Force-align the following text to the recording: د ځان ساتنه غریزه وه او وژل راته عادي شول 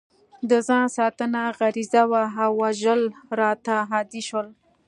د 0.49 0.51
ځان 0.67 0.85
ساتنه 0.97 1.41
غریزه 1.57 2.03
وه 2.11 2.23
او 2.43 2.51
وژل 2.63 3.01
راته 3.39 3.75
عادي 3.91 4.21
شول 4.27 4.47